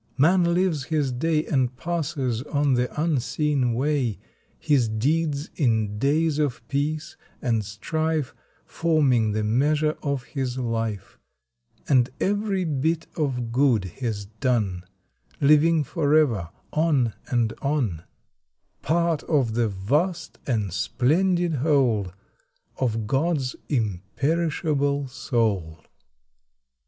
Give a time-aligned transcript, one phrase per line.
[0.17, 4.17] Man lives his day And passes on the unseen way,
[4.57, 8.33] His deeds in days of peace and strife
[8.65, 11.19] Forming the measure of his life;
[11.87, 14.85] And every bit of good he s done
[15.39, 18.01] Living forever, on and on,
[18.81, 22.11] Part of the vast and splendid whole
[22.75, 25.77] Of God s imperishable Soul.